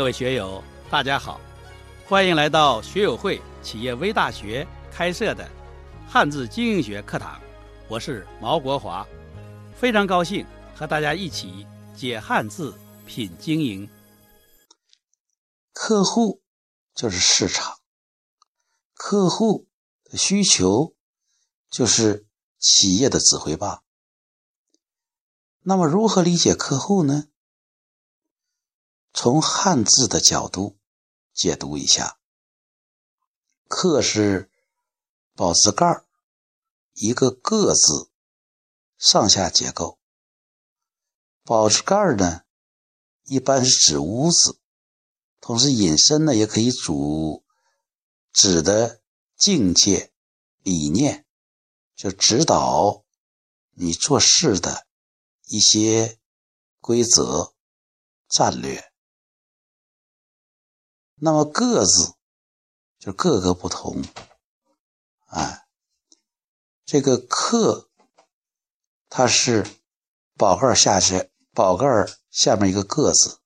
[0.00, 1.38] 各位学友，大家好，
[2.08, 5.46] 欢迎来到学友会企业微大学开设的
[6.08, 7.38] 汉字经营学课堂。
[7.86, 9.06] 我是毛国华，
[9.76, 12.74] 非常高兴和大家一起解汉字、
[13.04, 13.86] 品经营。
[15.74, 16.40] 客户
[16.94, 17.76] 就是市场，
[18.94, 19.68] 客户
[20.04, 20.94] 的需求
[21.70, 22.26] 就是
[22.58, 23.82] 企业的指挥棒。
[25.60, 27.26] 那么，如何理解客户呢？
[29.12, 30.78] 从汉字的角度
[31.34, 32.18] 解读一下
[33.68, 34.50] ，“客”是
[35.34, 36.04] 宝字盖
[36.94, 38.10] 一个“个”字，
[38.96, 39.98] 上下结构。
[41.44, 42.42] 宝字盖呢，
[43.24, 44.60] 一般是指屋子，
[45.40, 47.44] 同时引申呢，也可以主
[48.32, 49.02] 指的
[49.36, 50.12] 境界、
[50.62, 51.26] 理念，
[51.96, 53.04] 就指导
[53.72, 54.86] 你做事的
[55.46, 56.18] 一些
[56.80, 57.54] 规则、
[58.28, 58.89] 战略。
[61.22, 62.14] 那么“个”字
[62.98, 64.02] 就各个不同，
[65.26, 65.66] 啊，
[66.86, 67.90] 这个“客”
[69.10, 69.66] 它是
[70.36, 71.86] 宝盖下去，宝盖
[72.30, 73.38] 下面一个“个”字，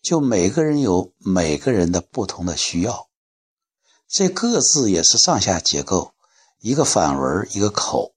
[0.00, 3.10] 就每个人有每个人的不同的需要。
[4.06, 6.14] 这“个”字也是上下结构，
[6.60, 8.14] 一个反文，一个口，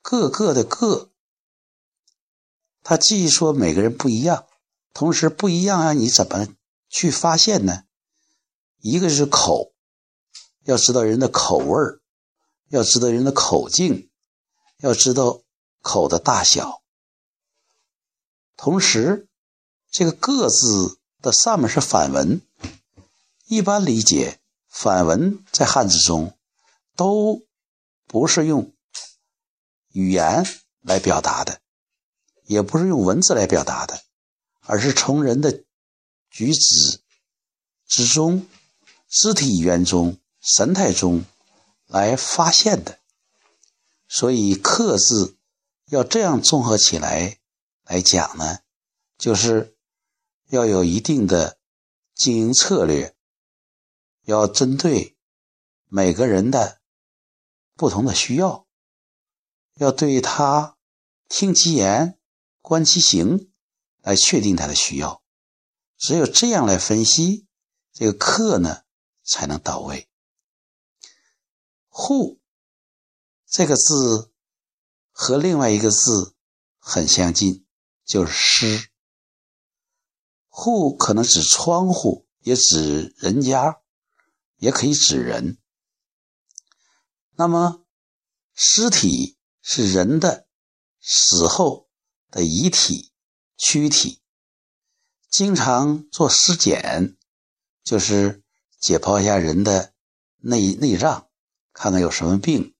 [0.00, 1.10] 各个的“个”，
[2.84, 4.46] 它既说每个人不一样，
[4.92, 6.54] 同时不一样啊，你怎么？
[6.92, 7.84] 去发现呢，
[8.80, 9.72] 一个是口，
[10.64, 12.02] 要知道人的口味儿，
[12.68, 14.10] 要知道人的口径，
[14.76, 15.40] 要知道
[15.80, 16.82] 口的大小。
[18.56, 19.26] 同时，
[19.90, 22.42] 这个“个”字的上面是反文，
[23.46, 26.36] 一般理解反文在汉字中
[26.94, 27.42] 都
[28.06, 28.74] 不是用
[29.92, 30.44] 语言
[30.82, 31.62] 来表达的，
[32.44, 34.02] 也不是用文字来表达的，
[34.60, 35.64] 而是从人的。
[36.32, 37.02] 举止
[37.86, 38.48] 之中、
[39.06, 41.26] 肢体语言中、神态中
[41.86, 42.98] 来发现的，
[44.08, 45.36] 所以“克”字
[45.88, 47.38] 要这样综合起来
[47.84, 48.60] 来讲呢，
[49.18, 49.76] 就是
[50.48, 51.58] 要有一定的
[52.14, 53.14] 经营策略，
[54.24, 55.18] 要针对
[55.84, 56.80] 每个人的
[57.74, 58.66] 不同的需要，
[59.74, 60.78] 要对他
[61.28, 62.18] 听其言、
[62.62, 63.52] 观其行
[64.00, 65.21] 来确定他的需要。
[66.02, 67.46] 只有这样来分析
[67.92, 68.82] 这个“客”呢，
[69.22, 70.08] 才能到位。
[71.86, 72.40] 户
[73.46, 74.32] 这个字
[75.12, 76.34] 和另外一个字
[76.80, 77.64] 很相近，
[78.04, 78.90] 就是“师”。
[80.50, 83.80] 户可能指窗户，也指人家，
[84.56, 85.58] 也可以指人。
[87.36, 87.86] 那么，
[88.54, 90.48] 尸体是人的
[91.00, 91.88] 死后
[92.28, 93.12] 的遗体、
[93.56, 94.21] 躯体。
[95.32, 97.16] 经常做尸检，
[97.82, 98.42] 就是
[98.78, 99.94] 解剖一下人的
[100.36, 101.30] 内内脏，
[101.72, 102.74] 看看有什么病，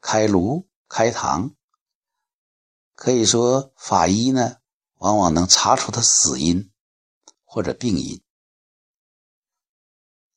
[0.00, 1.52] 开颅开膛。
[2.94, 4.56] 可以说，法医呢，
[4.96, 6.70] 往往能查出他死因
[7.44, 8.22] 或者病因。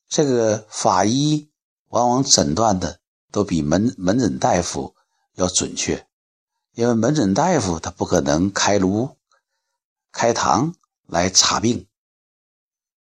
[0.06, 1.50] 这个法医
[1.88, 3.00] 往往诊断的
[3.32, 4.94] 都比门门诊大夫
[5.32, 6.06] 要准确，
[6.74, 9.16] 因为门诊大夫他不可能开颅
[10.12, 10.74] 开膛。
[11.06, 11.86] 来查病，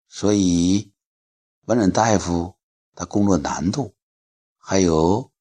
[0.07, 0.91] 所以
[1.61, 2.57] 门诊大夫
[2.95, 3.95] 的工作难度
[4.57, 5.31] 还有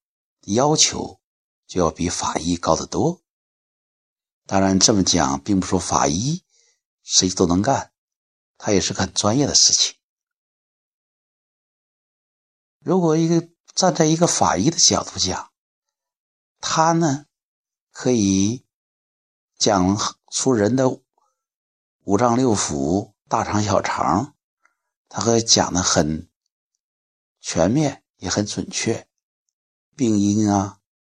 [0.41, 1.19] 要求
[1.65, 3.21] 就要比法医高得多。
[4.45, 6.43] 当然，这么讲并不说法医
[7.03, 7.91] 谁都能干，
[8.57, 9.95] 他也是很专业的事情。
[12.79, 15.51] 如果一个站在一个法医的角度讲，
[16.59, 17.25] 他呢
[17.91, 18.65] 可以
[19.57, 19.97] 讲
[20.31, 21.01] 出人的。
[22.03, 24.33] 五脏六腑、大肠小肠，
[25.07, 26.27] 他会讲的很
[27.39, 29.07] 全面，也很准确。
[29.95, 30.79] 病因啊、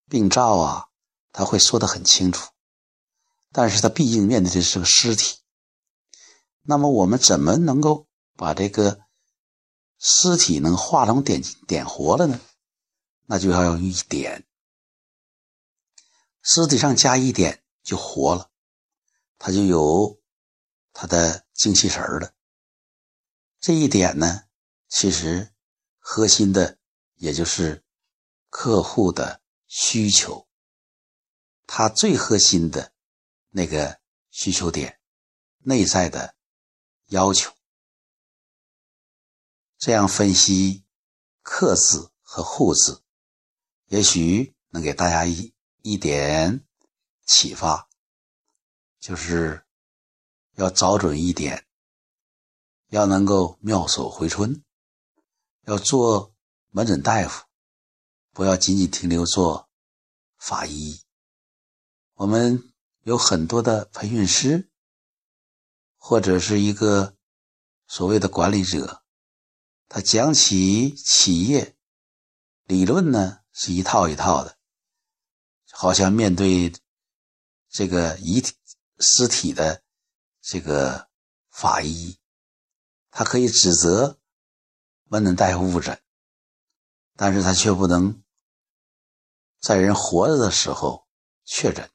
[0.10, 0.88] 病灶啊，
[1.32, 2.52] 他会说的很清楚。
[3.52, 5.42] 但是他毕竟面对的是个尸体，
[6.64, 9.02] 那么我们怎么能够把这个
[10.00, 12.40] 尸体能化成点点活了呢？
[13.28, 14.48] 那就要用一点，
[16.42, 18.50] 尸体上加一点就活了，
[19.38, 20.21] 它就有。
[20.94, 22.34] 他的精气神儿了，
[23.60, 24.44] 这一点呢，
[24.90, 25.54] 其实
[25.98, 26.78] 核心的
[27.16, 27.84] 也就是
[28.50, 30.48] 客户的需求，
[31.66, 32.94] 他最核心的
[33.50, 35.00] 那个需求点，
[35.60, 36.36] 内在的
[37.08, 37.54] 要求。
[39.78, 40.84] 这样分析
[41.42, 43.02] “客”字和“户”字，
[43.88, 46.66] 也许能给大家一一点
[47.26, 47.90] 启发，
[49.00, 49.66] 就是。
[50.56, 51.66] 要找准一点，
[52.90, 54.64] 要能够妙手回春，
[55.66, 56.34] 要做
[56.70, 57.46] 门诊大夫，
[58.32, 59.70] 不要仅仅停留做
[60.38, 61.02] 法医。
[62.16, 62.72] 我们
[63.04, 64.70] 有很多的培训师，
[65.98, 67.16] 或者是一个
[67.88, 69.04] 所谓的管理者，
[69.88, 71.76] 他讲起企业
[72.66, 74.58] 理论呢是一套一套的，
[75.72, 76.74] 好像面对
[77.70, 78.54] 这个遗体
[79.00, 79.84] 尸体的
[80.42, 81.10] 这个
[81.50, 82.20] 法医，
[83.12, 84.20] 他可以指责
[85.06, 86.02] 门诊大夫误诊，
[87.16, 88.24] 但是他却不能
[89.60, 91.08] 在人活着的时候
[91.46, 91.90] 确诊。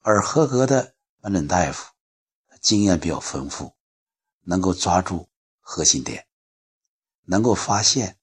[0.00, 1.92] 而合格的门诊大夫，
[2.60, 3.76] 经验比较丰富，
[4.40, 5.28] 能够抓住
[5.60, 6.26] 核心点，
[7.24, 8.18] 能够发现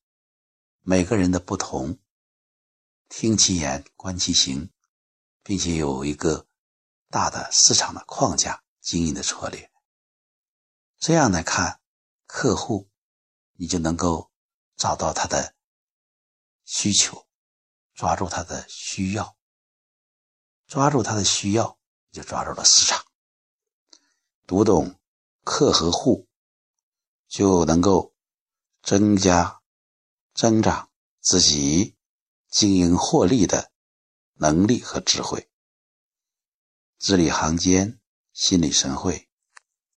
[0.81, 1.99] 每个人的不同，
[3.07, 4.71] 听其言观其行，
[5.43, 6.47] 并且有一个
[7.15, 9.71] 大的市场的框架经营的策略。
[10.97, 11.79] 这样来看
[12.25, 12.89] 客户，
[13.53, 14.33] 你就能够
[14.75, 15.55] 找到他的
[16.65, 17.25] 需求，
[17.93, 19.37] 抓住他的需要。
[20.67, 21.79] 抓住他的需要，
[22.09, 23.05] 你就抓住了市场。
[24.45, 24.99] 读懂
[25.45, 26.27] 客和户，
[27.29, 28.13] 就能够
[28.83, 29.61] 增加、
[30.33, 30.91] 增长
[31.21, 31.95] 自己
[32.49, 33.71] 经营获利的
[34.33, 35.49] 能力和智慧。
[37.05, 37.99] 字里行间，
[38.33, 39.27] 心领神会，